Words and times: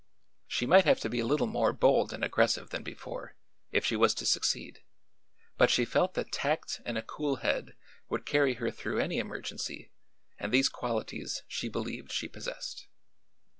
She 0.47 0.65
might 0.65 0.85
have 0.85 0.99
to 1.01 1.09
be 1.11 1.19
a 1.19 1.25
little 1.27 1.45
more 1.45 1.73
bold 1.73 2.11
and 2.11 2.23
aggressive 2.23 2.71
than 2.71 2.81
before, 2.81 3.35
if 3.71 3.85
she 3.85 3.95
was 3.95 4.15
to 4.15 4.25
succeed, 4.25 4.81
but 5.59 5.69
she 5.69 5.85
felt 5.85 6.15
that 6.15 6.31
tact 6.31 6.81
and 6.87 6.97
a 6.97 7.03
cool 7.03 7.35
head 7.35 7.75
would 8.09 8.25
carry 8.25 8.55
her 8.55 8.71
through 8.71 8.97
any 8.97 9.19
emergency 9.19 9.91
and 10.39 10.51
these 10.51 10.69
qualities 10.69 11.43
she 11.47 11.69
believed 11.69 12.11
she 12.11 12.27
possessed. 12.27 12.87